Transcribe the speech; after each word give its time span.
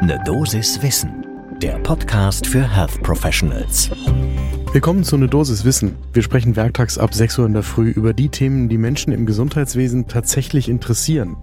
Ne 0.00 0.16
Dosis 0.24 0.80
Wissen, 0.80 1.26
der 1.60 1.76
Podcast 1.80 2.46
für 2.46 2.62
Health 2.62 3.02
Professionals. 3.02 3.90
Willkommen 4.72 5.02
zu 5.02 5.16
Ne 5.16 5.26
Dosis 5.26 5.64
Wissen. 5.64 5.96
Wir 6.12 6.22
sprechen 6.22 6.54
werktags 6.54 6.98
ab 6.98 7.12
6 7.12 7.40
Uhr 7.40 7.46
in 7.46 7.52
der 7.52 7.64
Früh 7.64 7.90
über 7.90 8.12
die 8.12 8.28
Themen, 8.28 8.68
die 8.68 8.78
Menschen 8.78 9.12
im 9.12 9.26
Gesundheitswesen 9.26 10.06
tatsächlich 10.06 10.68
interessieren. 10.68 11.36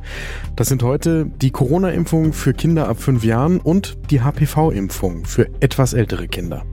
Das 0.56 0.70
sind 0.70 0.84
heute 0.84 1.26
die 1.26 1.52
Corona-Impfung 1.52 2.32
für 2.32 2.54
Kinder 2.54 2.88
ab 2.88 3.02
5 3.02 3.26
Jahren 3.26 3.60
und 3.60 3.98
die 4.10 4.22
HPV-Impfung 4.22 5.26
für 5.26 5.50
etwas 5.60 5.92
ältere 5.92 6.30
Kinder. 6.30 6.64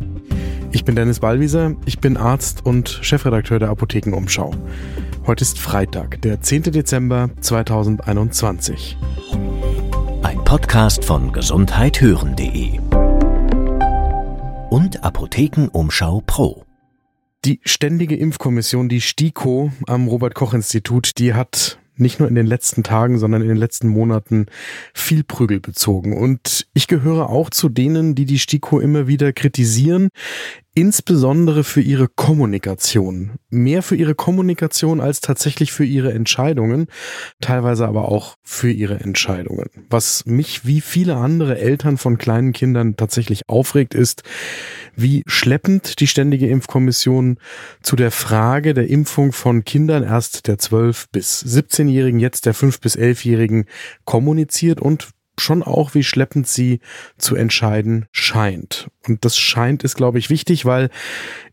Ich 0.71 0.85
bin 0.85 0.95
Dennis 0.95 1.19
Ballwieser, 1.19 1.75
ich 1.85 1.99
bin 1.99 2.17
Arzt 2.17 2.65
und 2.65 3.01
Chefredakteur 3.03 3.59
der 3.59 3.71
Apothekenumschau. 3.71 4.55
Heute 5.27 5.43
ist 5.43 5.59
Freitag, 5.59 6.23
der 6.23 6.41
10. 6.41 6.63
Dezember 6.63 7.31
2021. 7.41 8.97
Podcast 10.53 11.03
von 11.07 11.33
gesundheithören.de 11.33 12.79
und 14.69 15.03
Apothekenumschau 15.03 16.23
Pro. 16.27 16.67
Die 17.47 17.61
Ständige 17.65 18.17
Impfkommission, 18.17 18.91
die 18.91 19.01
STIKO 19.01 19.73
am 19.87 20.09
Robert 20.09 20.35
Koch 20.35 20.53
Institut, 20.53 21.13
die 21.17 21.33
hat 21.33 21.79
nicht 21.97 22.19
nur 22.19 22.29
in 22.29 22.35
den 22.35 22.47
letzten 22.47 22.83
Tagen, 22.83 23.19
sondern 23.19 23.41
in 23.41 23.49
den 23.49 23.57
letzten 23.57 23.89
Monaten 23.89 24.45
viel 24.93 25.25
Prügel 25.25 25.59
bezogen. 25.59 26.15
Und 26.15 26.67
ich 26.75 26.87
gehöre 26.87 27.31
auch 27.31 27.49
zu 27.49 27.71
denen, 27.71 28.15
die 28.15 28.27
die 28.27 28.39
STIKO 28.39 28.79
immer 28.79 29.07
wieder 29.07 29.33
kritisieren, 29.33 30.11
insbesondere 30.75 31.65
für 31.65 31.83
ihre 31.83 32.09
Kommunikation. 32.09 33.33
Mehr 33.51 33.83
für 33.83 33.97
ihre 33.97 34.15
Kommunikation 34.15 35.01
als 35.01 35.21
tatsächlich 35.21 35.73
für 35.73 35.85
ihre 35.85 36.13
Entscheidungen, 36.13 36.87
teilweise 37.41 37.87
aber 37.87 38.09
auch 38.09 38.37
für 38.43 38.71
ihre 38.71 39.01
Entscheidungen. 39.01 39.69
Was 39.91 40.25
mich 40.25 40.65
wie 40.65 40.81
viele 40.81 41.17
andere 41.17 41.59
Eltern 41.59 41.99
von 41.99 42.17
kleinen 42.17 42.53
Kindern 42.53 42.97
tatsächlich 42.97 43.43
aufregt, 43.49 43.95
ist, 43.95 44.23
wie 44.97 45.23
schleppend 45.27 46.01
die 46.01 46.07
Ständige 46.07 46.49
Impfkommission 46.49 47.39
zu 47.83 47.97
der 47.97 48.11
Frage 48.11 48.73
der 48.73 48.89
Impfung 48.89 49.33
von 49.33 49.65
Kindern 49.65 50.03
erst 50.03 50.49
der 50.49 50.59
12 50.59 51.09
bis 51.11 51.45
17-Jährigen, 51.45 52.19
jetzt 52.19 52.47
der 52.47 52.55
5 52.55 52.81
bis 52.81 52.97
11-Jährigen 52.97 53.67
kommuniziert 54.05 54.81
und 54.81 55.11
schon 55.39 55.63
auch, 55.63 55.95
wie 55.95 56.05
schleppend 56.05 56.47
sie 56.47 56.81
zu 57.19 57.37
entscheiden 57.37 58.07
scheint. 58.13 58.89
Und 59.07 59.25
das 59.25 59.37
scheint 59.37 59.83
ist, 59.83 59.97
glaube 59.97 60.19
ich, 60.19 60.31
wichtig, 60.31 60.65
weil 60.65 60.91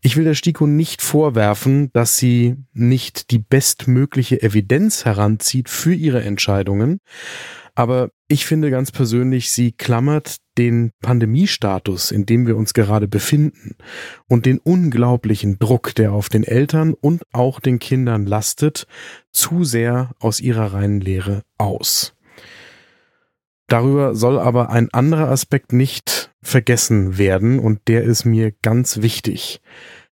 ich 0.02 0.16
will 0.16 0.24
der 0.24 0.34
STIKO 0.34 0.66
nicht 0.66 1.02
vorwerfen, 1.02 1.90
dass 1.92 2.16
sie 2.16 2.56
nicht 2.72 3.30
die 3.30 3.38
bestmögliche 3.38 4.42
Evidenz 4.42 5.04
heranzieht 5.04 5.68
für 5.68 5.94
ihre 5.94 6.22
Entscheidungen. 6.22 7.00
Aber 7.74 8.10
ich 8.28 8.46
finde 8.46 8.70
ganz 8.70 8.92
persönlich, 8.92 9.50
sie 9.50 9.72
klammert 9.72 10.36
den 10.58 10.92
Pandemiestatus, 11.00 12.10
in 12.10 12.26
dem 12.26 12.46
wir 12.46 12.56
uns 12.56 12.74
gerade 12.74 13.08
befinden 13.08 13.76
und 14.28 14.44
den 14.44 14.58
unglaublichen 14.58 15.58
Druck, 15.58 15.94
der 15.94 16.12
auf 16.12 16.28
den 16.28 16.44
Eltern 16.44 16.92
und 16.92 17.22
auch 17.32 17.60
den 17.60 17.78
Kindern 17.78 18.26
lastet, 18.26 18.86
zu 19.32 19.64
sehr 19.64 20.10
aus 20.18 20.40
ihrer 20.40 20.74
reinen 20.74 21.00
Lehre 21.00 21.42
aus. 21.56 22.14
Darüber 23.70 24.16
soll 24.16 24.40
aber 24.40 24.70
ein 24.70 24.92
anderer 24.92 25.28
Aspekt 25.28 25.72
nicht 25.72 26.32
vergessen 26.42 27.18
werden 27.18 27.60
und 27.60 27.86
der 27.86 28.02
ist 28.02 28.24
mir 28.24 28.50
ganz 28.62 29.00
wichtig. 29.00 29.60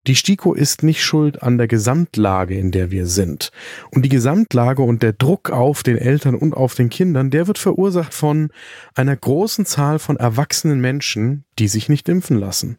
Die 0.07 0.15
STIKO 0.15 0.55
ist 0.55 0.85
nicht 0.85 1.03
schuld 1.03 1.43
an 1.43 1.59
der 1.59 1.67
Gesamtlage, 1.67 2.57
in 2.57 2.71
der 2.71 2.93
wir 2.93 3.07
sind. 3.07 3.51
Und 3.91 4.05
die 4.05 4.11
Gesamtlage 4.11 4.83
und 4.83 5.03
der 5.03 5.13
Druck 5.13 5.51
auf 5.51 5.83
den 5.83 5.99
Eltern 5.99 6.37
und 6.37 6.55
auf 6.55 6.77
den 6.77 6.89
Kindern, 6.89 7.31
der 7.31 7.49
wird 7.49 7.59
verursacht 7.59 8.15
von 8.15 8.51
einer 8.95 9.17
großen 9.17 9.67
Zahl 9.67 9.99
von 9.99 10.17
erwachsenen 10.17 10.81
Menschen, 10.81 11.45
die 11.59 11.67
sich 11.67 11.89
nicht 11.89 12.09
impfen 12.09 12.39
lassen. 12.39 12.79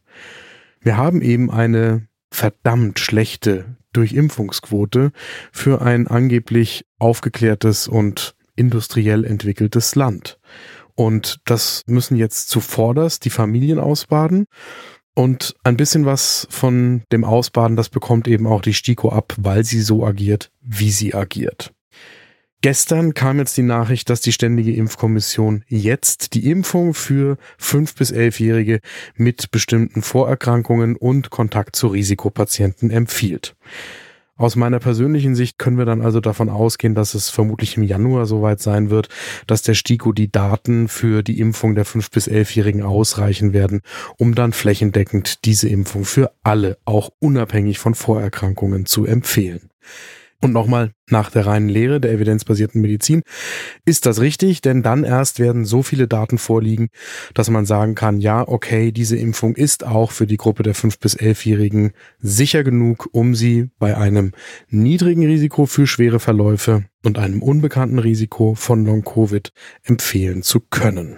Wir 0.80 0.95
haben 0.95 1.22
eben 1.22 1.52
eine 1.52 2.07
verdammt 2.31 3.00
schlechte 3.00 3.75
Durchimpfungsquote 3.91 5.12
für 5.51 5.81
ein 5.81 6.07
angeblich 6.07 6.85
aufgeklärtes 7.00 7.89
und 7.89 8.34
industriell 8.59 9.25
entwickeltes 9.25 9.96
Land. 9.96 10.40
Und 10.96 11.40
das 11.46 11.84
müssen 11.88 12.18
jetzt 12.18 12.50
zuvorderst 12.50 13.24
die 13.24 13.30
Familien 13.30 13.80
ausbaden. 13.80 14.46
Und 15.16 15.56
ein 15.64 15.78
bisschen 15.78 16.06
was 16.06 16.47
von 16.50 17.03
dem 17.12 17.24
Ausbaden, 17.24 17.75
das 17.75 17.90
bekommt 17.90 18.28
eben 18.28 18.48
auch 18.48 18.62
die 18.62 18.74
STIKO 18.74 19.09
ab, 19.09 19.34
weil 19.38 19.64
sie 19.64 19.81
so 19.81 20.06
agiert, 20.06 20.52
wie 20.62 20.92
sie 20.92 21.14
agiert. 21.14 21.74
Gestern 22.62 23.14
kam 23.14 23.40
jetzt 23.40 23.56
die 23.56 23.64
Nachricht, 23.64 24.09
dass 24.09 24.19
die 24.19 24.34
Ständige 24.34 24.74
Impfkommission 24.74 25.64
jetzt 25.68 26.34
die 26.34 26.50
Impfung 26.50 26.94
für 26.94 27.38
5- 27.58 27.98
bis 27.98 28.12
11-Jährige 28.12 28.81
mit 29.16 29.52
bestimmten 29.52 30.02
Vorerkrankungen 30.02 30.98
und 30.98 31.30
Kontakt 31.30 31.78
zu 31.78 31.88
Risikopatienten 31.88 32.92
empfiehlt. 32.92 33.56
Aus 34.39 34.55
meiner 34.55 34.79
persönlichen 34.79 35.35
Sicht 35.35 35.59
können 35.59 35.77
wir 35.77 35.83
dann 35.83 36.01
also 36.01 36.22
davon 36.22 36.47
ausgehen, 36.47 36.95
dass 36.95 37.13
es 37.13 37.29
vermutlich 37.29 37.75
im 37.75 37.83
Januar 37.83 38.25
soweit 38.25 38.61
sein 38.61 38.89
wird, 38.89 39.09
dass 39.47 39.63
der 39.63 39.73
STIKO 39.73 40.13
die 40.13 40.31
Daten 40.31 40.88
für 40.88 41.23
die 41.23 41.41
Impfung 41.41 41.75
der 41.75 41.85
5- 41.85 42.09
bis 42.09 42.29
11-Jährigen 42.29 42.81
ausreichen 42.81 43.51
werden, 43.51 43.81
um 44.17 44.35
dann 44.35 44.53
flächendeckend 44.53 45.44
diese 45.44 45.67
Impfung 45.67 46.05
für 46.05 46.31
alle, 46.41 46.77
auch 46.85 47.09
unabhängig 47.19 47.79
von 47.79 47.95
Vorerkrankungen, 47.95 48.85
zu 48.85 49.03
empfehlen. 49.03 49.72
Und 50.41 50.53
nochmal, 50.53 50.91
nach 51.09 51.29
der 51.31 51.45
reinen 51.45 51.67
Lehre 51.67 52.00
der 52.00 52.13
evidenzbasierten 52.13 52.79
Medizin 52.81 53.23
ist 53.83 54.05
das 54.05 54.22
richtig, 54.22 54.61
denn 54.61 54.83
dann 54.83 55.03
erst 55.03 55.39
werden 55.39 55.66
so 55.66 55.83
viele 55.83 56.07
Daten 56.07 56.38
vorliegen, 56.38 56.88
dass 57.33 57.50
man 57.50 57.66
sagen 57.66 57.94
kann, 57.94 58.19
ja, 58.19 58.47
okay, 58.47 58.94
diese 58.94 59.17
Impfung 59.17 59.55
ist 59.55 59.85
auch 59.85 60.11
für 60.11 60.27
die 60.27 60.38
Gruppe 60.38 60.63
der 60.63 60.75
5- 60.75 61.00
bis 61.01 61.17
11-Jährigen 61.17 61.91
sicher 62.19 62.63
genug, 62.63 63.09
um 63.11 63.35
sie 63.35 63.69
bei 63.79 63.97
einem 63.97 64.31
niedrigen 64.69 65.25
Risiko 65.25 65.66
für 65.66 65.88
schwere 65.88 66.22
Verläufe 66.22 66.85
und 67.03 67.17
einem 67.17 67.41
unbekannten 67.41 68.00
Risiko 68.00 68.56
von 68.56 68.85
Long-Covid 68.85 69.51
empfehlen 69.83 70.41
zu 70.41 70.61
können. 70.61 71.17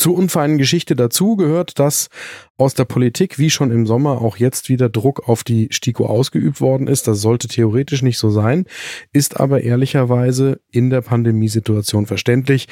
Zur 0.00 0.16
unfeinen 0.16 0.56
Geschichte 0.56 0.96
dazu 0.96 1.36
gehört, 1.36 1.78
dass 1.78 2.08
aus 2.56 2.72
der 2.72 2.86
Politik 2.86 3.38
wie 3.38 3.50
schon 3.50 3.70
im 3.70 3.84
Sommer 3.84 4.22
auch 4.22 4.38
jetzt 4.38 4.70
wieder 4.70 4.88
Druck 4.88 5.28
auf 5.28 5.44
die 5.44 5.68
STIKO 5.70 6.06
ausgeübt 6.06 6.62
worden 6.62 6.86
ist. 6.86 7.06
Das 7.06 7.20
sollte 7.20 7.48
theoretisch 7.48 8.00
nicht 8.00 8.16
so 8.16 8.30
sein, 8.30 8.64
ist 9.12 9.38
aber 9.38 9.60
ehrlicherweise 9.60 10.62
in 10.70 10.88
der 10.88 11.02
Pandemiesituation 11.02 12.06
verständlich. 12.06 12.66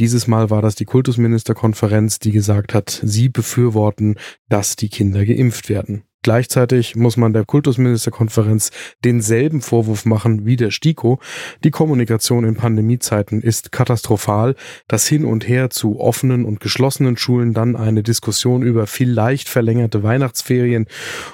Dieses 0.00 0.26
Mal 0.26 0.50
war 0.50 0.60
das 0.60 0.74
die 0.74 0.84
Kultusministerkonferenz, 0.84 2.18
die 2.18 2.32
gesagt 2.32 2.74
hat, 2.74 3.00
sie 3.04 3.28
befürworten, 3.28 4.16
dass 4.48 4.74
die 4.74 4.88
Kinder 4.88 5.24
geimpft 5.24 5.68
werden. 5.68 6.02
Gleichzeitig 6.22 6.94
muss 6.94 7.16
man 7.16 7.32
der 7.32 7.44
Kultusministerkonferenz 7.44 8.70
denselben 9.04 9.60
Vorwurf 9.60 10.04
machen 10.04 10.46
wie 10.46 10.56
der 10.56 10.70
STIKO. 10.70 11.18
Die 11.64 11.70
Kommunikation 11.72 12.44
in 12.44 12.54
Pandemiezeiten 12.54 13.42
ist 13.42 13.72
katastrophal. 13.72 14.54
Das 14.86 15.06
Hin 15.06 15.24
und 15.24 15.48
Her 15.48 15.70
zu 15.70 15.98
offenen 15.98 16.44
und 16.44 16.60
geschlossenen 16.60 17.16
Schulen, 17.16 17.54
dann 17.54 17.74
eine 17.74 18.02
Diskussion 18.02 18.62
über 18.62 18.86
vielleicht 18.86 19.48
verlängerte 19.48 20.02
Weihnachtsferien 20.02 20.86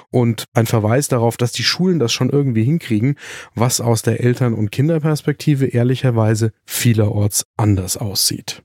und 0.09 0.45
ein 0.53 0.65
Verweis 0.65 1.07
darauf, 1.07 1.37
dass 1.37 1.51
die 1.51 1.63
Schulen 1.63 1.99
das 1.99 2.11
schon 2.11 2.29
irgendwie 2.29 2.63
hinkriegen, 2.63 3.15
was 3.53 3.81
aus 3.81 4.01
der 4.01 4.21
Eltern- 4.21 4.53
und 4.55 4.71
Kinderperspektive 4.71 5.67
ehrlicherweise 5.67 6.51
vielerorts 6.65 7.45
anders 7.57 7.97
aussieht. 7.97 8.63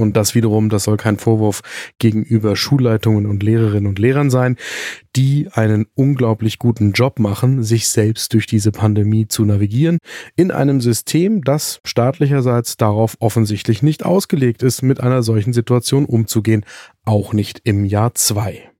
Und 0.00 0.16
das 0.16 0.34
wiederum, 0.34 0.68
das 0.68 0.84
soll 0.84 0.96
kein 0.96 1.18
Vorwurf 1.18 1.60
gegenüber 1.98 2.56
Schulleitungen 2.56 3.26
und 3.26 3.42
Lehrerinnen 3.42 3.86
und 3.86 3.98
Lehrern 3.98 4.30
sein, 4.30 4.56
die 5.16 5.48
einen 5.52 5.86
unglaublich 5.94 6.58
guten 6.58 6.92
Job 6.92 7.18
machen, 7.18 7.62
sich 7.62 7.88
selbst 7.88 8.32
durch 8.32 8.46
diese 8.46 8.72
Pandemie 8.72 9.28
zu 9.28 9.44
navigieren, 9.44 9.98
in 10.36 10.50
einem 10.50 10.80
System, 10.80 11.42
das 11.42 11.80
staatlicherseits 11.84 12.76
darauf 12.76 13.16
offensichtlich 13.20 13.82
nicht 13.82 14.04
ausgelegt 14.04 14.62
ist, 14.62 14.82
mit 14.82 15.00
einer 15.00 15.22
solchen 15.22 15.52
Situation 15.52 16.04
umzugehen, 16.04 16.64
auch 17.04 17.32
nicht 17.32 17.60
im 17.64 17.84
Jahr 17.84 18.14
zwei. 18.14 18.70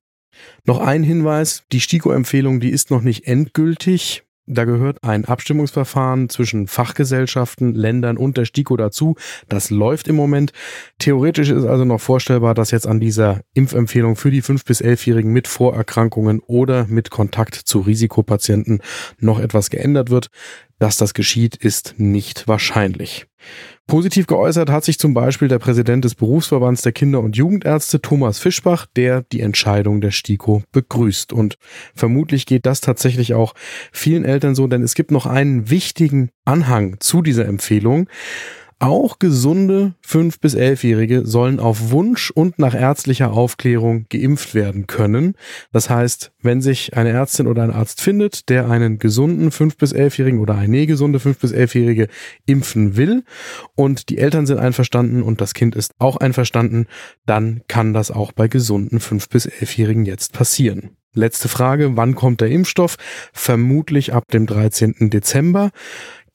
Noch 0.65 0.79
ein 0.79 1.03
Hinweis, 1.03 1.65
die 1.73 1.81
STIKO-Empfehlung, 1.81 2.61
die 2.61 2.71
ist 2.71 2.91
noch 2.91 3.03
nicht 3.03 3.27
endgültig. 3.27 4.25
Da 4.47 4.65
gehört 4.65 5.05
ein 5.05 5.25
Abstimmungsverfahren 5.27 6.29
zwischen 6.29 6.67
Fachgesellschaften, 6.67 7.75
Ländern 7.75 8.17
und 8.17 8.37
der 8.37 8.45
STIKO 8.45 8.77
dazu. 8.77 9.15
Das 9.49 9.71
läuft 9.71 10.09
im 10.09 10.17
Moment. 10.17 10.53
Theoretisch 10.99 11.51
ist 11.51 11.65
also 11.65 11.85
noch 11.85 12.01
vorstellbar, 12.01 12.55
dass 12.55 12.73
jetzt 12.73 12.87
an 12.87 13.01
dieser 13.01 13.43
Impfempfehlung 13.55 14.17
für 14.17 14.31
die 14.31 14.43
5- 14.43 14.67
bis 14.67 14.83
11-Jährigen 14.83 15.33
mit 15.33 15.47
Vorerkrankungen 15.47 16.41
oder 16.41 16.87
mit 16.89 17.11
Kontakt 17.11 17.55
zu 17.55 17.81
Risikopatienten 17.81 18.83
noch 19.19 19.39
etwas 19.39 19.71
geändert 19.71 20.11
wird. 20.11 20.31
Dass 20.79 20.97
das 20.97 21.15
geschieht, 21.15 21.57
ist 21.57 21.95
nicht 21.99 22.49
wahrscheinlich. 22.49 23.30
Positiv 23.87 24.27
geäußert 24.27 24.71
hat 24.71 24.85
sich 24.85 24.99
zum 24.99 25.15
Beispiel 25.15 25.49
der 25.49 25.59
Präsident 25.59 26.05
des 26.05 26.15
Berufsverbands 26.15 26.83
der 26.83 26.93
Kinder- 26.93 27.21
und 27.21 27.37
Jugendärzte 27.37 28.01
Thomas 28.01 28.39
Fischbach, 28.39 28.87
der 28.95 29.23
die 29.33 29.41
Entscheidung 29.41 30.01
der 30.01 30.13
STIKO 30.13 30.63
begrüßt. 30.73 31.33
Und 31.33 31.59
vermutlich 31.95 32.47
geht 32.47 32.67
das 32.67 32.81
tatsächlich 32.81 33.35
auch 33.35 33.55
vielen 33.93 34.25
Eltern 34.25 34.55
so, 34.55 34.67
denn 34.67 34.83
es 34.83 34.95
gibt 34.95 35.11
noch 35.11 35.27
einen 35.27 35.71
wichtigen 35.71 36.31
Anhang 36.45 36.97
zu 37.01 37.23
dieser 37.23 37.47
Empfehlung. 37.47 38.09
Auch 38.83 39.19
gesunde 39.19 39.93
5- 40.07 40.41
bis 40.41 40.57
11-Jährige 40.57 41.27
sollen 41.27 41.61
auf 41.61 41.91
Wunsch 41.91 42.31
und 42.31 42.59
nach 42.59 42.75
ärztlicher 42.75 43.31
Aufklärung 43.31 44.07
geimpft 44.09 44.55
werden 44.55 44.87
können. 44.87 45.35
Das 45.71 45.91
heißt, 45.91 46.33
wenn 46.41 46.63
sich 46.63 46.97
eine 46.97 47.11
Ärztin 47.11 47.47
oder 47.47 47.63
ein 47.63 47.73
Arzt 47.73 48.01
findet, 48.01 48.49
der 48.49 48.71
einen 48.71 48.99
gesunden 48.99 49.51
5- 49.51 49.77
bis 49.77 49.95
11-Jährigen 49.95 50.41
oder 50.41 50.55
eine 50.55 50.87
gesunde 50.87 51.19
5- 51.19 51.41
bis 51.41 51.53
11-Jährige 51.53 52.09
impfen 52.47 52.97
will 52.97 53.23
und 53.75 54.09
die 54.09 54.17
Eltern 54.17 54.47
sind 54.47 54.59
einverstanden 54.59 55.23
und 55.23 55.43
das 55.43 55.53
Kind 55.53 55.77
ist 55.77 55.93
auch 55.99 56.17
einverstanden, 56.17 56.87
dann 57.27 57.61
kann 57.69 57.93
das 57.93 58.11
auch 58.11 58.33
bei 58.33 58.49
gesunden 58.49 58.99
5- 58.99 59.29
bis 59.29 59.47
11-Jährigen 59.47 60.07
jetzt 60.07 60.33
passieren. 60.33 60.97
Letzte 61.13 61.49
Frage, 61.49 61.97
wann 61.97 62.15
kommt 62.15 62.41
der 62.41 62.51
Impfstoff? 62.51 62.97
Vermutlich 63.33 64.15
ab 64.15 64.29
dem 64.33 64.47
13. 64.47 65.11
Dezember. 65.11 65.73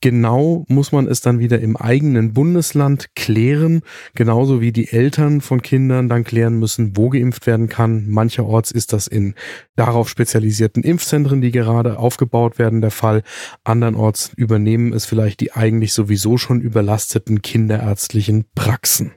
Genau 0.01 0.65
muss 0.67 0.91
man 0.91 1.07
es 1.07 1.21
dann 1.21 1.39
wieder 1.39 1.59
im 1.59 1.77
eigenen 1.77 2.33
Bundesland 2.33 3.15
klären, 3.15 3.81
genauso 4.13 4.61
wie 4.61 4.71
die 4.71 4.91
Eltern 4.91 5.41
von 5.41 5.61
Kindern 5.61 6.09
dann 6.09 6.23
klären 6.23 6.59
müssen, 6.59 6.95
wo 6.97 7.09
geimpft 7.09 7.47
werden 7.47 7.69
kann. 7.69 8.09
Mancherorts 8.09 8.71
ist 8.71 8.93
das 8.93 9.07
in 9.07 9.35
darauf 9.75 10.09
spezialisierten 10.09 10.83
Impfzentren, 10.83 11.41
die 11.41 11.51
gerade 11.51 11.97
aufgebaut 11.97 12.59
werden, 12.59 12.81
der 12.81 12.91
Fall. 12.91 13.23
Andernorts 13.63 14.31
übernehmen 14.35 14.93
es 14.93 15.05
vielleicht 15.05 15.39
die 15.39 15.53
eigentlich 15.53 15.93
sowieso 15.93 16.37
schon 16.37 16.61
überlasteten 16.61 17.41
kinderärztlichen 17.41 18.45
Praxen. 18.55 19.11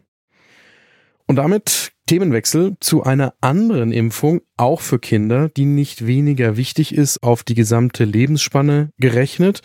Und 1.27 1.37
damit 1.37 1.93
Themenwechsel 2.09 2.77
zu 2.81 3.03
einer 3.03 3.35
anderen 3.43 3.93
Impfung, 3.93 4.41
auch 4.57 4.81
für 4.81 4.99
Kinder, 4.99 5.51
die 5.51 5.67
nicht 5.67 6.07
weniger 6.07 6.57
wichtig 6.57 6.95
ist 6.95 7.23
auf 7.23 7.45
die 7.45 7.55
gesamte 7.55 8.05
Lebensspanne 8.05 8.91
gerechnet, 8.99 9.61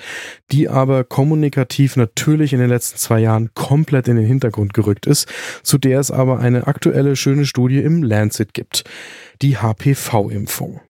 die 0.51 0.68
aber 0.68 1.06
kommunikativ 1.06 1.95
natürlich 1.95 2.51
in 2.51 2.60
den 2.60 2.68
letzten 2.68 2.98
zwei 2.98 3.22
Jahren 3.22 3.51
komplett 3.54 4.10
in 4.10 4.18
den 4.18 4.25
Hintergrund 4.25 4.74
gerückt 4.74 5.06
ist, 5.06 5.28
zu 5.63 5.78
der 5.78 6.01
es 6.01 6.12
aber 6.12 6.40
eine 6.40 6.68
aktuelle 6.68 7.16
schöne 7.16 7.45
Studie 7.45 7.80
im 7.80 8.04
Lancet 8.04 8.54
gibt. 8.54 8.84
Die 9.42 9.57
HPV-Impfung. 9.57 10.81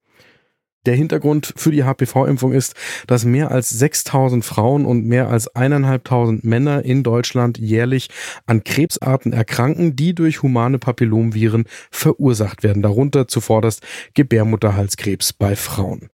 Der 0.86 0.96
Hintergrund 0.96 1.54
für 1.56 1.72
die 1.72 1.84
HPV-Impfung 1.84 2.52
ist, 2.52 2.76
dass 3.08 3.24
mehr 3.24 3.52
als 3.52 3.70
6000 3.70 4.44
Frauen 4.44 4.86
und 4.86 5.06
mehr 5.06 5.30
als 5.30 5.48
1500 5.56 6.44
Männer 6.44 6.84
in 6.84 7.04
Deutschland 7.04 7.58
jährlich 7.58 8.10
an 8.46 8.64
Krebsarten 8.64 9.32
erkranken, 9.32 9.96
die 9.96 10.14
durch 10.14 10.44
humane 10.44 10.80
Papillomviren 10.80 11.66
verursacht 11.90 12.64
werden, 12.64 12.82
darunter 12.82 13.28
zuvorderst 13.28 13.82
Gebärmutterhalskrebs 14.14 15.34
bei 15.34 15.56
Frauen. 15.56 16.10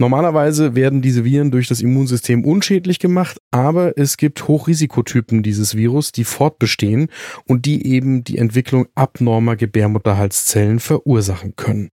Normalerweise 0.00 0.74
werden 0.74 1.02
diese 1.02 1.26
Viren 1.26 1.50
durch 1.50 1.68
das 1.68 1.82
Immunsystem 1.82 2.46
unschädlich 2.46 3.00
gemacht, 3.00 3.36
aber 3.50 3.98
es 3.98 4.16
gibt 4.16 4.48
Hochrisikotypen 4.48 5.42
dieses 5.42 5.76
Virus, 5.76 6.10
die 6.10 6.24
fortbestehen 6.24 7.08
und 7.46 7.66
die 7.66 7.86
eben 7.86 8.24
die 8.24 8.38
Entwicklung 8.38 8.86
abnormer 8.94 9.56
Gebärmutterhalszellen 9.56 10.80
verursachen 10.80 11.54
können. 11.54 11.90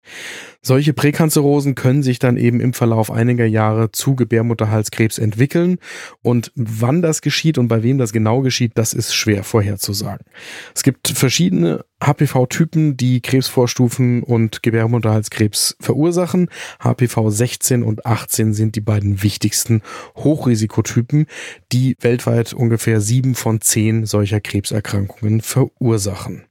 Solche 0.61 0.93
Präkanzerosen 0.93 1.75
können 1.75 2.01
sich 2.01 2.17
dann 2.17 2.37
eben 2.37 2.61
im 2.61 2.71
Verlauf 2.71 3.11
einiger 3.11 3.45
Jahre 3.45 3.91
zu 3.91 4.15
Gebärmutterhalskrebs 4.15 5.17
entwickeln 5.17 5.77
und 6.21 6.53
wann 6.55 7.01
das 7.01 7.21
geschieht 7.21 7.57
und 7.57 7.67
bei 7.67 7.83
wem 7.83 7.97
das 7.97 8.13
genau 8.13 8.39
geschieht, 8.39 8.71
das 8.75 8.93
ist 8.93 9.13
schwer 9.13 9.43
vorherzusagen. 9.43 10.25
Es 10.73 10.83
gibt 10.83 11.09
verschiedene 11.09 11.83
HPV-Typen, 12.01 12.97
die 12.97 13.21
Krebsvorstufen 13.21 14.23
und 14.23 14.63
Gebärmutterhalskrebs 14.63 15.77
verursachen. 15.79 16.49
HPV 16.79 17.29
16 17.29 17.83
und 17.83 18.05
18 18.05 18.53
sind 18.53 18.75
die 18.75 18.81
beiden 18.81 19.23
wichtigsten 19.23 19.81
Hochrisikotypen, 20.15 21.27
die 21.71 21.95
weltweit 21.99 22.53
ungefähr 22.53 23.01
sieben 23.01 23.35
von 23.35 23.61
zehn 23.61 24.05
solcher 24.05 24.41
Krebserkrankungen 24.41 25.41
verursachen. 25.41 26.46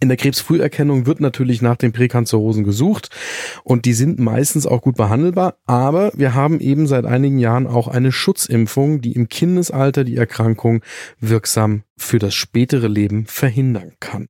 In 0.00 0.08
der 0.08 0.16
Krebsfrüherkennung 0.16 1.06
wird 1.06 1.20
natürlich 1.20 1.62
nach 1.62 1.76
den 1.76 1.92
Präkanzerosen 1.92 2.64
gesucht 2.64 3.10
und 3.62 3.84
die 3.84 3.92
sind 3.92 4.18
meistens 4.18 4.66
auch 4.66 4.82
gut 4.82 4.96
behandelbar, 4.96 5.56
aber 5.66 6.12
wir 6.14 6.34
haben 6.34 6.60
eben 6.60 6.86
seit 6.86 7.06
einigen 7.06 7.38
Jahren 7.38 7.66
auch 7.66 7.88
eine 7.88 8.12
Schutzimpfung, 8.12 9.00
die 9.00 9.12
im 9.12 9.28
Kindesalter 9.28 10.04
die 10.04 10.16
Erkrankung 10.16 10.82
wirksam 11.20 11.84
für 11.96 12.18
das 12.18 12.34
spätere 12.34 12.88
Leben 12.88 13.26
verhindern 13.26 13.92
kann. 14.00 14.28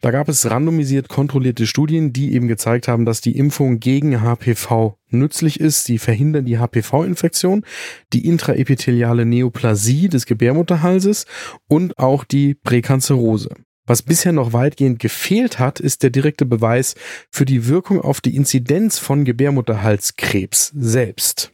Da 0.00 0.12
gab 0.12 0.28
es 0.28 0.48
randomisiert 0.48 1.08
kontrollierte 1.08 1.66
Studien, 1.66 2.12
die 2.12 2.32
eben 2.32 2.46
gezeigt 2.46 2.86
haben, 2.86 3.04
dass 3.04 3.20
die 3.20 3.36
Impfung 3.36 3.80
gegen 3.80 4.22
HPV 4.22 4.96
nützlich 5.08 5.58
ist. 5.58 5.88
Die 5.88 5.98
verhindern 5.98 6.44
die 6.44 6.58
HPV-Infektion, 6.58 7.64
die 8.12 8.24
intraepitheliale 8.24 9.26
Neoplasie 9.26 10.08
des 10.08 10.26
Gebärmutterhalses 10.26 11.26
und 11.66 11.98
auch 11.98 12.22
die 12.22 12.54
Präkanzerose. 12.54 13.50
Was 13.88 14.02
bisher 14.02 14.32
noch 14.32 14.52
weitgehend 14.52 14.98
gefehlt 14.98 15.58
hat, 15.58 15.80
ist 15.80 16.02
der 16.02 16.10
direkte 16.10 16.44
Beweis 16.44 16.94
für 17.30 17.46
die 17.46 17.68
Wirkung 17.68 18.02
auf 18.02 18.20
die 18.20 18.36
Inzidenz 18.36 18.98
von 18.98 19.24
Gebärmutterhalskrebs 19.24 20.72
selbst. 20.76 21.52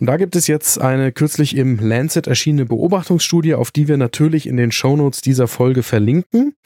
Und 0.00 0.08
da 0.08 0.16
gibt 0.16 0.34
es 0.34 0.48
jetzt 0.48 0.80
eine 0.80 1.12
kürzlich 1.12 1.56
im 1.56 1.78
Lancet 1.78 2.26
erschienene 2.26 2.66
Beobachtungsstudie, 2.66 3.54
auf 3.54 3.70
die 3.70 3.86
wir 3.86 3.96
natürlich 3.96 4.48
in 4.48 4.56
den 4.56 4.72
Shownotes 4.72 5.20
dieser 5.20 5.46
Folge 5.46 5.84
verlinken. 5.84 6.56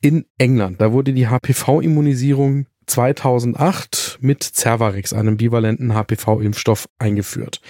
In 0.00 0.26
England, 0.38 0.80
da 0.80 0.92
wurde 0.92 1.12
die 1.12 1.26
HPV-Immunisierung 1.26 2.66
2008 2.86 4.18
mit 4.20 4.42
Cervarix, 4.42 5.12
einem 5.12 5.36
bivalenten 5.36 5.94
HPV-Impfstoff, 5.94 6.88
eingeführt. 6.98 7.60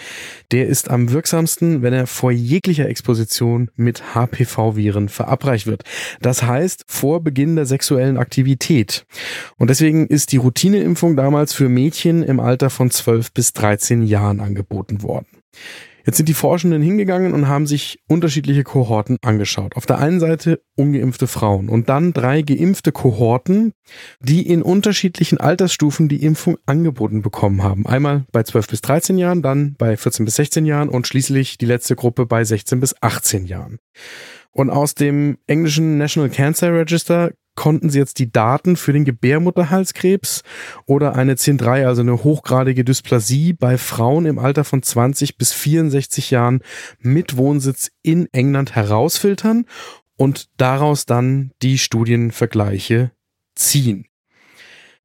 Der 0.51 0.67
ist 0.67 0.91
am 0.91 1.11
wirksamsten, 1.11 1.83
wenn 1.83 1.93
er 1.93 2.07
vor 2.07 2.33
jeglicher 2.33 2.89
Exposition 2.89 3.71
mit 3.77 4.15
HPV-Viren 4.15 5.09
verabreicht 5.09 5.67
wird. 5.67 5.85
Das 6.21 6.43
heißt, 6.43 6.85
vor 6.87 7.23
Beginn 7.23 7.57
der 7.57 7.67
sexuellen 7.67 8.17
Aktivität. 8.17 9.05
Und 9.59 9.71
deswegen 9.71 10.07
ist 10.07 10.33
die 10.33 10.39
Routineimpfung 10.39 11.17
damals 11.17 11.53
für 11.53 11.69
Mädchen 11.69 12.23
im 12.23 12.41
Alter 12.41 12.71
von 12.71 12.91
12 12.91 13.33
bis 13.33 13.53
13 13.53 14.03
Jahren 14.03 14.41
angeboten 14.41 15.03
worden. 15.03 15.27
Jetzt 16.07 16.17
sind 16.17 16.29
die 16.29 16.35
Forschenden 16.35 16.83
hingegangen 16.83 17.33
und 17.33 17.49
haben 17.49 17.67
sich 17.67 18.01
unterschiedliche 18.09 18.65
Kohorten 18.65 19.19
angeschaut. 19.23 19.77
Auf 19.77 19.87
der 19.87 19.99
einen 19.99 20.21
Seite 20.21 20.63
ungeimpfte 20.77 21.27
Frauen 21.27 21.69
und 21.69 21.89
dann 21.89 22.13
drei 22.13 22.43
geimpfte 22.43 22.93
Kohorten, 22.93 23.73
die 24.21 24.47
in 24.47 24.63
unterschiedlichen 24.63 25.39
Altersstufen 25.39 26.09
die 26.09 26.23
Impfung 26.25 26.57
angeboten 26.67 27.23
bekommen 27.23 27.63
haben. 27.63 27.87
Einmal 27.87 28.25
bei 28.33 28.43
12 28.43 28.69
bis 28.69 28.81
13 28.81 29.19
Jahren, 29.19 29.43
dann 29.43 29.75
bei 29.79 29.97
14 29.97 30.25
bis 30.25 30.37
16 30.37 30.65
Jahren 30.65 30.89
und 30.89 31.07
schließlich 31.07 31.59
die 31.59 31.67
letzte 31.67 31.97
Gruppe 31.97 32.27
bei 32.27 32.45
16 32.45 32.81
bis 32.81 32.95
18 33.03 33.47
Jahren. 33.47 33.79
Und 34.53 34.71
aus 34.71 34.95
dem 34.95 35.39
englischen 35.47 35.99
National 35.99 36.31
Cancer 36.31 36.75
Register 36.75 37.33
konnten 37.55 37.91
sie 37.91 37.99
jetzt 37.99 38.19
die 38.19 38.31
Daten 38.31 38.77
für 38.77 38.93
den 38.93 39.05
Gebärmutterhalskrebs 39.05 40.43
oder 40.87 41.15
eine 41.17 41.35
CIN3, 41.35 41.87
also 41.87 42.03
eine 42.03 42.25
hochgradige 42.25 42.85
Dysplasie 42.85 43.53
bei 43.53 43.77
Frauen 43.79 44.27
im 44.27 44.39
Alter 44.39 44.65
von 44.65 44.83
20 44.83 45.37
bis 45.37 45.53
64 45.53 46.31
Jahren 46.31 46.61
mit 46.99 47.37
Wohnsitz 47.37 47.91
in 48.03 48.29
England 48.33 48.75
herausfiltern 48.75 49.67
und 50.17 50.49
daraus 50.57 51.07
dann 51.07 51.53
die 51.63 51.79
Studienvergleiche 51.79 53.11
ziehen. 53.55 54.10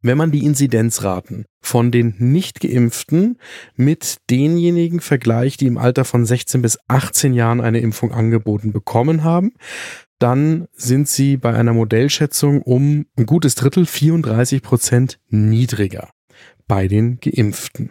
Wenn 0.06 0.20
man 0.20 0.30
die 0.30 0.46
Inzidenzraten 0.46 1.46
von 1.62 1.90
den 1.90 2.14
nicht 2.20 2.60
geimpften 2.60 3.40
mit 3.76 4.18
denjenigen 4.30 5.00
vergleicht, 5.00 5.62
die 5.62 5.66
im 5.66 5.80
Alter 5.80 6.06
von 6.06 6.28
16 6.28 6.62
bis 6.62 6.78
18 6.88 7.34
Jahren 7.34 7.60
eine 7.60 7.80
Impfung 7.80 8.12
angeboten 8.12 8.72
bekommen 8.72 9.24
haben, 9.24 9.54
dann 10.20 10.68
sind 10.74 11.08
sie 11.08 11.38
bei 11.38 11.56
einer 11.56 11.74
Modellschätzung 11.74 12.62
um 12.62 13.08
ein 13.18 13.26
gutes 13.26 13.56
Drittel, 13.56 13.88
34 13.88 14.62
Prozent 14.62 15.18
niedriger 15.30 16.12
bei 16.68 16.88
den 16.88 17.20
Geimpften. 17.20 17.90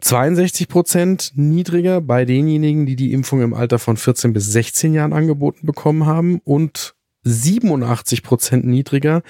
62 0.00 0.68
Prozent 0.68 1.32
niedriger 1.36 2.02
bei 2.02 2.26
denjenigen, 2.26 2.84
die 2.84 2.96
die 2.96 3.14
Impfung 3.14 3.40
im 3.40 3.54
Alter 3.54 3.78
von 3.78 3.96
14 3.96 4.34
bis 4.34 4.52
16 4.52 4.92
Jahren 4.92 5.14
angeboten 5.14 5.66
bekommen 5.66 6.04
haben 6.04 6.38
und 6.44 6.97
87 7.28 8.22
Prozent 8.22 8.64
niedriger 8.64 9.22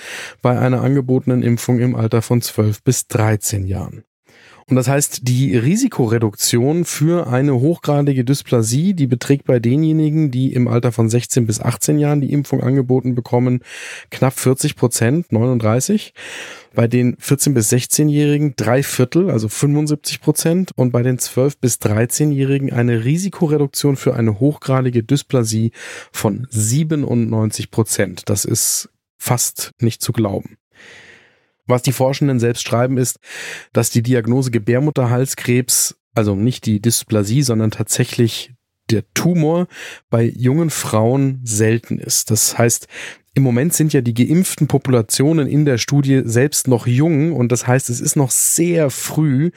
bei 0.43 0.59
einer 0.59 0.83
angebotenen 0.83 1.43
Impfung 1.43 1.81
im 1.81 1.95
Alter 1.95 2.23
von 2.23 2.41
12 2.41 2.83
bis 2.83 3.09
13 3.09 3.67
Jahren. 3.67 4.05
Und 4.69 4.77
das 4.77 4.87
heißt, 4.87 5.21
die 5.23 5.57
Risikoreduktion 5.57 6.85
für 6.85 7.27
eine 7.27 7.55
hochgradige 7.55 8.23
Dysplasie, 8.23 8.93
die 8.93 9.07
beträgt 9.07 9.47
bei 9.47 9.61
denjenigen, 9.61 10.31
die 10.31 10.53
im 10.53 10.69
Alter 10.69 10.93
von 10.93 11.09
16 11.09 11.47
bis 11.47 11.61
18 11.61 11.99
Jahren 11.99 12.21
die 12.21 12.33
Impfung 12.33 12.63
angeboten 12.63 13.15
bekommen, 13.15 13.61
knapp 14.11 14.39
40 14.39 14.77
Prozent, 14.77 15.33
39. 15.33 16.13
Bei 16.75 16.87
den 16.87 17.17
14 17.19 17.55
bis 17.55 17.73
16-Jährigen 17.73 18.55
drei 18.57 18.83
Viertel, 18.83 19.31
also 19.31 19.49
75 19.49 20.21
Prozent. 20.21 20.73
Und 20.77 20.93
bei 20.93 21.03
den 21.03 21.19
12 21.19 21.57
bis 21.57 21.77
13-Jährigen 21.77 22.71
eine 22.71 23.05
Risikoreduktion 23.05 23.97
für 23.97 24.15
eine 24.17 24.39
hochgradige 24.39 25.03
Dysplasie 25.03 25.73
von 26.13 26.47
97 26.51 27.71
Prozent. 27.71 28.29
Das 28.29 28.45
ist 28.45 28.91
fast 29.17 29.71
nicht 29.81 30.03
zu 30.03 30.13
glauben. 30.13 30.59
Was 31.69 31.83
die 31.83 31.93
Forschenden 31.93 32.41
selbst 32.41 32.67
schreiben, 32.67 32.99
ist, 32.99 33.21
dass 33.73 33.91
die 33.91 34.03
Diagnose 34.03 34.51
Gebärmutterhalskrebs, 34.51 35.97
also 36.15 36.35
nicht 36.35 36.67
die 36.67 36.81
Dysplasie, 36.83 37.43
sondern 37.43 37.71
tatsächlich 37.71 38.53
der 38.91 39.05
Tumor 39.15 39.69
bei 40.11 40.25
jungen 40.25 40.71
Frauen 40.71 41.41
selten 41.45 41.99
ist. 41.99 42.31
Das 42.31 42.59
heißt, 42.59 42.89
im 43.35 43.43
Moment 43.43 43.75
sind 43.75 43.93
ja 43.93 44.01
die 44.01 44.15
geimpften 44.15 44.67
Populationen 44.67 45.47
in 45.47 45.65
der 45.65 45.79
Studie 45.79 46.23
selbst 46.25 46.67
noch 46.67 46.87
jung 46.87 47.33
und 47.33 47.53
das 47.53 47.67
heißt, 47.67 47.91
es 47.91 48.01
ist 48.01 48.17
noch 48.17 48.31
sehr 48.31 48.91
früh, 48.91 49.51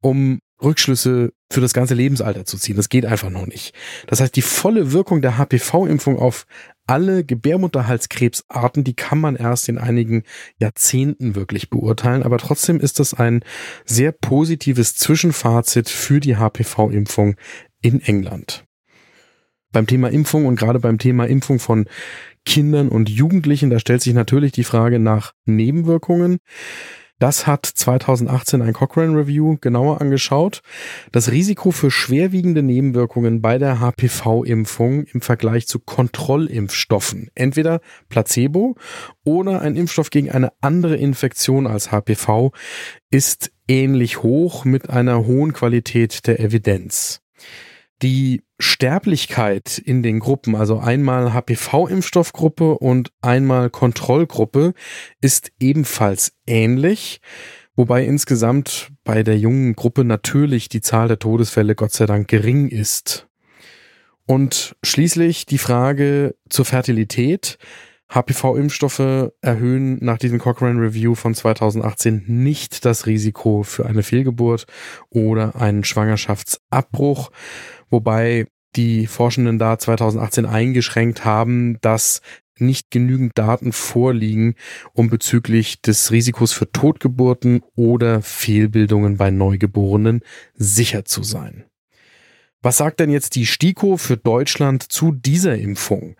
um 0.00 0.38
Rückschlüsse 0.62 1.32
für 1.50 1.60
das 1.60 1.74
ganze 1.74 1.94
Lebensalter 1.94 2.44
zu 2.44 2.56
ziehen. 2.56 2.76
Das 2.76 2.88
geht 2.88 3.04
einfach 3.04 3.28
noch 3.28 3.46
nicht. 3.46 3.74
Das 4.06 4.20
heißt, 4.20 4.34
die 4.36 4.42
volle 4.42 4.92
Wirkung 4.92 5.20
der 5.20 5.36
HPV-Impfung 5.36 6.18
auf 6.18 6.46
alle 6.86 7.24
Gebärmutterhalskrebsarten, 7.24 8.84
die 8.84 8.94
kann 8.94 9.18
man 9.18 9.36
erst 9.36 9.68
in 9.68 9.78
einigen 9.78 10.22
Jahrzehnten 10.58 11.34
wirklich 11.34 11.70
beurteilen. 11.70 12.22
Aber 12.22 12.38
trotzdem 12.38 12.80
ist 12.80 13.00
das 13.00 13.14
ein 13.14 13.44
sehr 13.84 14.12
positives 14.12 14.96
Zwischenfazit 14.96 15.88
für 15.88 16.20
die 16.20 16.36
HPV-Impfung 16.36 17.36
in 17.82 18.00
England. 18.00 18.64
Beim 19.72 19.86
Thema 19.86 20.08
Impfung 20.08 20.46
und 20.46 20.56
gerade 20.56 20.80
beim 20.80 20.98
Thema 20.98 21.26
Impfung 21.26 21.58
von 21.58 21.86
Kindern 22.44 22.88
und 22.88 23.10
Jugendlichen, 23.10 23.70
da 23.70 23.78
stellt 23.78 24.02
sich 24.02 24.14
natürlich 24.14 24.52
die 24.52 24.64
Frage 24.64 24.98
nach 24.98 25.32
Nebenwirkungen. 25.44 26.38
Das 27.18 27.46
hat 27.46 27.64
2018 27.64 28.60
ein 28.60 28.74
Cochrane 28.74 29.16
Review 29.16 29.56
genauer 29.60 30.00
angeschaut. 30.02 30.60
Das 31.12 31.30
Risiko 31.30 31.70
für 31.70 31.90
schwerwiegende 31.90 32.62
Nebenwirkungen 32.62 33.40
bei 33.40 33.56
der 33.56 33.80
HPV-Impfung 33.80 35.04
im 35.04 35.22
Vergleich 35.22 35.66
zu 35.66 35.78
Kontrollimpfstoffen, 35.78 37.30
entweder 37.34 37.80
Placebo 38.10 38.76
oder 39.24 39.62
ein 39.62 39.76
Impfstoff 39.76 40.10
gegen 40.10 40.30
eine 40.30 40.52
andere 40.60 40.96
Infektion 40.96 41.66
als 41.66 41.90
HPV, 41.90 42.52
ist 43.10 43.50
ähnlich 43.66 44.22
hoch 44.22 44.64
mit 44.64 44.90
einer 44.90 45.26
hohen 45.26 45.54
Qualität 45.54 46.26
der 46.26 46.38
Evidenz. 46.40 47.22
Die 48.02 48.42
Sterblichkeit 48.58 49.78
in 49.78 50.02
den 50.02 50.18
Gruppen, 50.18 50.54
also 50.54 50.78
einmal 50.78 51.32
HPV-Impfstoffgruppe 51.32 52.78
und 52.78 53.12
einmal 53.20 53.70
Kontrollgruppe, 53.70 54.72
ist 55.20 55.52
ebenfalls 55.60 56.32
ähnlich, 56.46 57.20
wobei 57.74 58.04
insgesamt 58.04 58.90
bei 59.04 59.22
der 59.22 59.38
jungen 59.38 59.74
Gruppe 59.76 60.04
natürlich 60.04 60.68
die 60.68 60.80
Zahl 60.80 61.08
der 61.08 61.18
Todesfälle 61.18 61.74
Gott 61.74 61.92
sei 61.92 62.06
Dank 62.06 62.28
gering 62.28 62.68
ist. 62.68 63.28
Und 64.26 64.76
schließlich 64.82 65.46
die 65.46 65.58
Frage 65.58 66.34
zur 66.48 66.64
Fertilität. 66.64 67.58
HPV-Impfstoffe 68.08 69.32
erhöhen 69.40 69.98
nach 70.02 70.18
diesem 70.18 70.38
Cochrane 70.38 70.80
Review 70.80 71.14
von 71.14 71.34
2018 71.34 72.24
nicht 72.26 72.84
das 72.84 73.06
Risiko 73.06 73.62
für 73.62 73.86
eine 73.86 74.02
Fehlgeburt 74.02 74.66
oder 75.10 75.56
einen 75.56 75.84
Schwangerschaftsabbruch 75.84 77.30
wobei 77.90 78.46
die 78.76 79.06
Forschenden 79.06 79.58
da 79.58 79.78
2018 79.78 80.46
eingeschränkt 80.46 81.24
haben, 81.24 81.78
dass 81.80 82.20
nicht 82.58 82.90
genügend 82.90 83.32
Daten 83.36 83.72
vorliegen, 83.72 84.54
um 84.92 85.10
bezüglich 85.10 85.82
des 85.82 86.10
Risikos 86.10 86.52
für 86.52 86.70
Totgeburten 86.70 87.62
oder 87.74 88.22
Fehlbildungen 88.22 89.16
bei 89.16 89.30
Neugeborenen 89.30 90.20
sicher 90.54 91.04
zu 91.04 91.22
sein. 91.22 91.64
Was 92.66 92.78
sagt 92.78 92.98
denn 92.98 93.10
jetzt 93.10 93.36
die 93.36 93.46
STIKO 93.46 93.96
für 93.96 94.16
Deutschland 94.16 94.82
zu 94.82 95.12
dieser 95.12 95.56
Impfung? 95.56 96.16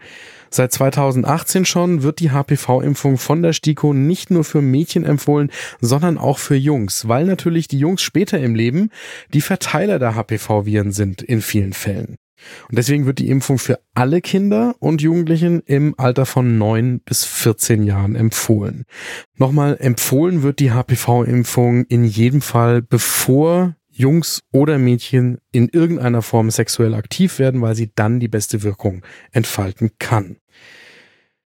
Seit 0.49 0.71
2018 0.71 1.65
schon 1.65 2.05
wird 2.05 2.21
die 2.21 2.31
HPV-Impfung 2.31 3.19
von 3.19 3.43
der 3.43 3.53
STIKO 3.53 3.93
nicht 3.93 4.31
nur 4.31 4.45
für 4.45 4.63
Mädchen 4.63 5.05
empfohlen, 5.05 5.51
sondern 5.81 6.19
auch 6.19 6.39
für 6.39 6.55
Jungs, 6.55 7.09
weil 7.09 7.25
natürlich 7.25 7.67
die 7.67 7.81
Jungs 7.81 8.01
später 8.01 8.39
im 8.39 8.55
Leben 8.55 8.91
die 9.35 9.41
Verteiler 9.41 9.99
der 9.99 10.15
HPV-Viren 10.15 10.93
sind 10.93 11.21
in 11.21 11.43
vielen 11.43 11.73
Fällen. 11.73 12.15
Und 12.69 12.79
deswegen 12.79 13.07
wird 13.07 13.19
die 13.19 13.29
Impfung 13.29 13.59
für 13.59 13.81
alle 13.95 14.21
Kinder 14.21 14.77
und 14.79 15.03
Jugendlichen 15.03 15.65
im 15.67 15.97
Alter 15.99 16.27
von 16.27 16.59
9 16.59 17.01
bis 17.01 17.25
14 17.25 17.83
Jahren 17.83 18.15
empfohlen. 18.15 18.85
Nochmal, 19.37 19.79
empfohlen 19.81 20.45
wird 20.45 20.61
die 20.61 20.71
HPV-Impfung 20.71 21.87
in 21.87 22.05
jedem 22.05 22.41
Fall, 22.41 22.83
bevor 22.83 23.75
Jungs 23.97 24.43
oder 24.53 24.79
Mädchen 24.79 25.39
in 25.53 25.69
irgendeiner 25.69 26.21
Form 26.21 26.51
sexuell 26.51 26.95
aktiv 26.95 27.39
werden, 27.39 27.63
weil 27.63 27.75
sie 27.75 27.91
dann 27.95 28.21
die 28.21 28.29
beste 28.29 28.63
Wirkung 28.63 29.03
entfalten 29.33 29.93
kann. 29.99 30.37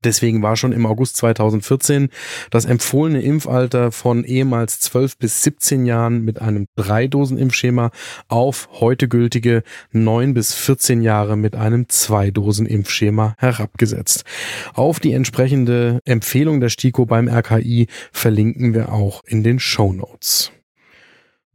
Deswegen 0.04 0.42
war 0.42 0.56
schon 0.56 0.72
im 0.72 0.86
August 0.86 1.16
2014 1.16 2.08
das 2.50 2.64
empfohlene 2.64 3.20
Impfalter 3.20 3.90
von 3.90 4.22
ehemals 4.22 4.78
12 4.78 5.18
bis 5.18 5.42
17 5.42 5.86
Jahren 5.86 6.24
mit 6.24 6.40
einem 6.40 6.66
Drei-Dosen-Impfschema 6.76 7.90
auf 8.28 8.68
heute 8.74 9.08
gültige 9.08 9.64
9 9.90 10.34
bis 10.34 10.54
14 10.54 11.02
Jahre 11.02 11.36
mit 11.36 11.56
einem 11.56 11.88
Zwei-Dosen-Impfschema 11.88 13.34
herabgesetzt. 13.38 14.24
Auf 14.72 15.00
die 15.00 15.12
entsprechende 15.12 15.98
Empfehlung 16.04 16.60
der 16.60 16.68
STIKO 16.68 17.04
beim 17.04 17.28
RKI 17.28 17.88
verlinken 18.12 18.74
wir 18.74 18.92
auch 18.92 19.22
in 19.26 19.42
den 19.42 19.58
Show 19.58 19.92
Notes. 19.92 20.52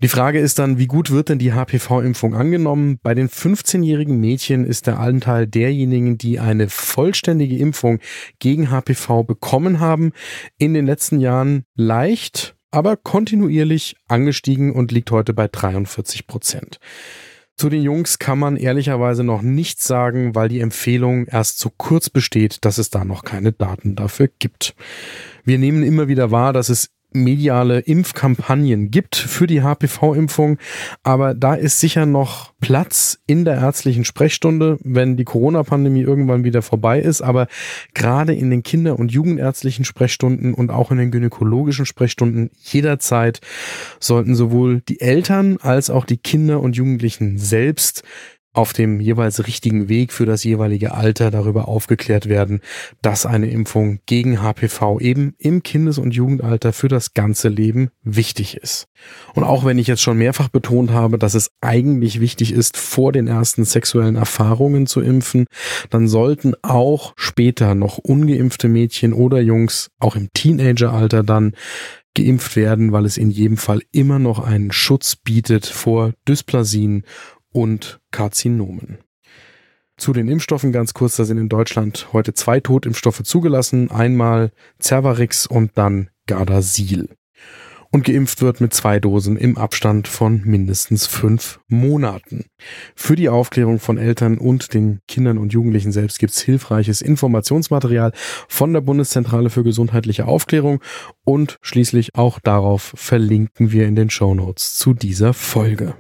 Die 0.04 0.10
Frage 0.10 0.40
ist 0.40 0.60
dann, 0.60 0.78
wie 0.80 0.88
gut 0.88 1.12
wird 1.12 1.30
denn 1.30 1.40
die 1.40 1.54
HPV-Impfung 1.54 2.36
angenommen? 2.36 3.00
Bei 3.02 3.16
den 3.16 3.30
15-jährigen 3.30 4.20
Mädchen 4.20 4.66
ist 4.66 4.86
der 4.86 5.00
Anteil 5.00 5.48
derjenigen, 5.48 6.18
die 6.18 6.42
eine 6.42 6.68
vollständige 6.68 7.56
Impfung 7.56 8.00
gegen 8.40 8.70
HPV 8.70 9.24
bekommen 9.24 9.80
haben, 9.80 10.12
in 10.58 10.74
den 10.74 10.86
letzten 10.86 11.22
Jahren 11.22 11.64
leicht, 11.76 12.58
aber 12.70 12.98
kontinuierlich 12.98 13.96
angestiegen 14.10 14.74
und 14.74 14.92
liegt 14.92 15.10
heute 15.10 15.34
bei 15.34 15.48
43 15.48 16.28
Prozent. 16.28 16.82
Zu 17.56 17.70
den 17.70 17.82
Jungs 17.82 18.20
kann 18.20 18.40
man 18.40 18.58
ehrlicherweise 18.58 19.24
noch 19.24 19.42
nichts 19.42 19.88
sagen, 19.88 20.36
weil 20.36 20.50
die 20.50 20.60
Empfehlung 20.60 21.28
erst 21.28 21.60
so 21.60 21.70
kurz 21.70 22.10
besteht, 22.10 22.66
dass 22.66 22.78
es 22.78 22.90
da 22.90 23.06
noch 23.06 23.24
keine 23.24 23.54
Daten 23.54 23.96
dafür 23.96 24.28
gibt. 24.40 24.76
Wir 25.46 25.60
nehmen 25.60 25.84
immer 25.84 26.10
wieder 26.10 26.30
wahr, 26.30 26.52
dass 26.52 26.68
es 26.68 26.90
mediale 27.14 27.80
Impfkampagnen 27.80 28.92
gibt 28.92 29.16
für 29.16 29.48
die 29.48 29.62
HPV-Impfung. 29.62 30.58
Aber 31.04 31.34
da 31.34 31.56
ist 31.56 31.80
sicher 31.80 32.06
noch 32.06 32.54
Platz 32.60 33.20
in 33.28 33.46
der 33.46 33.56
ärztlichen 33.56 34.06
Sprechstunde, 34.06 34.78
wenn 34.84 35.18
die 35.18 35.24
Corona-Pandemie 35.24 36.02
irgendwann 36.02 36.44
wieder 36.44 36.62
vorbei 36.62 37.00
ist. 37.00 37.22
Aber 37.22 37.48
gerade 37.94 38.34
in 38.34 38.50
den 38.50 38.64
Kinder- 38.64 39.00
und 39.00 39.12
Jugendärztlichen 39.12 39.86
Sprechstunden 39.86 40.54
und 40.54 40.70
auch 40.70 40.92
in 40.92 40.98
den 40.98 41.12
gynäkologischen 41.12 41.86
Sprechstunden 41.86 42.50
jederzeit 42.62 43.42
sollten 44.00 44.36
sowohl 44.36 44.82
die 44.82 45.02
Eltern 45.02 45.58
als 45.62 45.90
auch 45.90 46.06
die 46.06 46.18
Kinder 46.18 46.60
und 46.62 46.76
Jugendlichen 46.76 47.38
selbst 47.38 48.04
auf 48.54 48.72
dem 48.74 49.00
jeweils 49.00 49.46
richtigen 49.48 49.90
Weg 49.90 50.14
für 50.14 50.26
das 50.26 50.44
jeweilige 50.44 50.94
Alter 50.94 51.32
darüber 51.32 51.68
aufgeklärt 51.68 52.30
werden, 52.30 52.62
dass 53.02 53.26
eine 53.26 53.50
Impfung 53.50 54.00
gegen 54.06 54.42
HPV 54.42 55.00
eben 55.00 55.34
im 55.40 55.64
Kindes- 55.64 55.98
und 55.98 56.14
Jugendalter 56.14 56.72
für 56.72 56.88
das 56.88 57.14
ganze 57.14 57.50
Leben 57.50 57.90
wichtig 58.04 58.58
ist. 58.58 58.86
Und 59.34 59.44
auch 59.44 59.66
wenn 59.66 59.80
ich 59.80 59.88
jetzt 59.88 60.02
schon 60.02 60.18
mehrfach 60.18 60.50
betont 60.50 60.92
habe, 60.92 61.18
dass 61.18 61.34
es 61.34 61.52
eigentlich 61.62 62.20
wichtig 62.20 62.54
ist, 62.54 62.78
vor 62.78 63.12
den 63.12 63.28
ersten 63.28 63.66
sexuellen 63.66 64.16
Erfahrungen 64.16 64.86
zu 64.86 65.02
impfen, 65.02 65.46
dann 65.90 66.08
sollten 66.08 66.54
auch 66.62 67.14
später 67.16 67.74
noch 67.76 67.98
ungeimpfte 67.98 68.68
Mädchen 68.68 69.14
oder 69.14 69.42
Jungs, 69.42 69.90
auch 70.00 70.16
im 70.16 70.30
Teenageralter 70.34 71.24
dann, 71.24 71.54
geimpft 72.16 72.56
werden, 72.56 72.92
weil 72.92 73.06
es 73.06 73.18
in 73.18 73.32
jedem 73.32 73.58
Fall 73.58 73.82
immer 73.92 74.20
noch 74.20 74.40
einen 74.40 74.72
Schutz 74.72 75.16
bietet 75.16 75.66
vor 75.66 76.14
Dysplasien 76.28 77.04
und 77.54 78.02
Karzinomen. 78.12 78.98
Zu 79.96 80.12
den 80.12 80.28
Impfstoffen 80.28 80.72
ganz 80.72 80.94
kurz, 80.94 81.16
da 81.16 81.24
sind 81.24 81.38
in 81.38 81.50
Deutschland 81.50 82.10
heute 82.14 82.34
zwei 82.34 82.60
Totimpfstoffe 82.60 83.24
zugelassen, 83.24 83.92
einmal 83.92 84.52
Cervarix 84.82 85.46
und 85.46 85.72
dann 85.76 86.10
Gardasil. 86.28 87.10
Und 87.92 88.06
geimpft 88.06 88.42
wird 88.42 88.60
mit 88.60 88.74
zwei 88.74 89.00
Dosen 89.00 89.38
im 89.38 89.56
Abstand 89.56 90.08
von 90.08 90.42
mindestens 90.46 91.06
fünf 91.06 91.60
Monaten. 91.68 92.46
Für 92.96 93.16
die 93.16 93.30
Aufklärung 93.30 93.80
von 93.80 94.00
Eltern 94.00 94.40
und 94.40 94.74
den 94.74 95.00
Kindern 95.08 95.38
und 95.38 95.54
Jugendlichen 95.54 95.92
selbst 95.92 96.18
gibt's 96.18 96.42
hilfreiches 96.42 97.04
Informationsmaterial 97.04 98.12
von 98.50 98.74
der 98.74 98.82
Bundeszentrale 98.82 99.52
für 99.52 99.64
gesundheitliche 99.64 100.26
Aufklärung 100.26 100.82
und 101.24 101.58
schließlich 101.62 102.16
auch 102.16 102.40
darauf 102.40 102.94
verlinken 102.96 103.72
wir 103.72 103.86
in 103.86 103.96
den 103.96 104.10
Show 104.10 104.34
Notes 104.34 104.74
zu 104.74 104.96
dieser 104.96 105.36
Folge. 105.36 105.94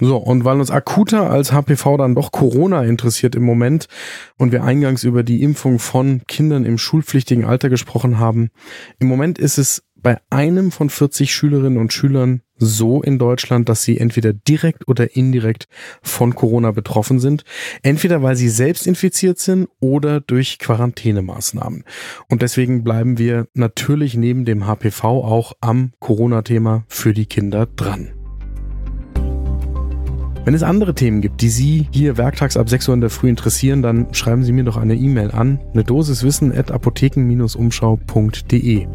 So, 0.00 0.16
und 0.16 0.44
weil 0.44 0.60
uns 0.60 0.70
akuter 0.70 1.30
als 1.30 1.52
HPV 1.52 1.96
dann 1.96 2.14
doch 2.14 2.30
Corona 2.30 2.84
interessiert 2.84 3.34
im 3.34 3.42
Moment 3.42 3.88
und 4.36 4.52
wir 4.52 4.62
eingangs 4.62 5.04
über 5.04 5.22
die 5.22 5.42
Impfung 5.42 5.78
von 5.78 6.22
Kindern 6.28 6.64
im 6.64 6.78
schulpflichtigen 6.78 7.44
Alter 7.44 7.68
gesprochen 7.68 8.18
haben, 8.18 8.50
im 9.00 9.08
Moment 9.08 9.38
ist 9.38 9.58
es 9.58 9.82
bei 10.00 10.18
einem 10.30 10.70
von 10.70 10.90
40 10.90 11.34
Schülerinnen 11.34 11.78
und 11.78 11.92
Schülern 11.92 12.42
so 12.56 13.02
in 13.02 13.18
Deutschland, 13.18 13.68
dass 13.68 13.82
sie 13.82 13.98
entweder 13.98 14.32
direkt 14.32 14.88
oder 14.88 15.16
indirekt 15.16 15.68
von 16.02 16.34
Corona 16.34 16.70
betroffen 16.70 17.18
sind. 17.18 17.44
Entweder 17.82 18.22
weil 18.22 18.36
sie 18.36 18.48
selbst 18.48 18.86
infiziert 18.86 19.38
sind 19.38 19.68
oder 19.80 20.20
durch 20.20 20.58
Quarantänemaßnahmen. 20.58 21.84
Und 22.28 22.42
deswegen 22.42 22.84
bleiben 22.84 23.18
wir 23.18 23.48
natürlich 23.54 24.14
neben 24.14 24.44
dem 24.44 24.66
HPV 24.66 25.04
auch 25.04 25.52
am 25.60 25.92
Corona-Thema 26.00 26.84
für 26.88 27.12
die 27.12 27.26
Kinder 27.26 27.66
dran. 27.66 28.17
Wenn 30.44 30.54
es 30.54 30.62
andere 30.62 30.94
Themen 30.94 31.20
gibt, 31.20 31.42
die 31.42 31.50
Sie 31.50 31.88
hier 31.90 32.16
werktags 32.16 32.56
ab 32.56 32.70
6 32.70 32.88
Uhr 32.88 32.94
in 32.94 33.00
der 33.00 33.10
Früh 33.10 33.28
interessieren, 33.28 33.82
dann 33.82 34.14
schreiben 34.14 34.44
Sie 34.44 34.52
mir 34.52 34.62
doch 34.64 34.76
eine 34.76 34.94
E-Mail 34.94 35.30
an, 35.30 35.60
eine 35.72 35.84
Dosis 35.84 36.42
at 36.42 36.70
apotheken-umschau.de. 36.70 38.86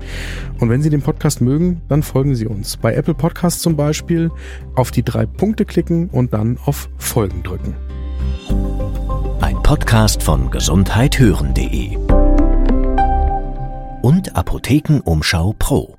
Und 0.59 0.69
wenn 0.69 0.81
Sie 0.81 0.89
den 0.89 1.01
Podcast 1.01 1.41
mögen, 1.41 1.81
dann 1.89 2.03
folgen 2.03 2.35
Sie 2.35 2.47
uns. 2.47 2.77
Bei 2.77 2.95
Apple 2.95 3.13
Podcasts 3.13 3.61
zum 3.61 3.75
Beispiel 3.75 4.31
auf 4.75 4.91
die 4.91 5.03
drei 5.03 5.25
Punkte 5.25 5.65
klicken 5.65 6.09
und 6.09 6.33
dann 6.33 6.57
auf 6.65 6.89
Folgen 6.97 7.43
drücken. 7.43 7.75
Ein 9.41 9.61
Podcast 9.61 10.23
von 10.23 10.49
gesundheithören.de 10.49 11.97
und 14.01 14.35
Apothekenumschau 14.35 15.55
Pro. 15.57 15.97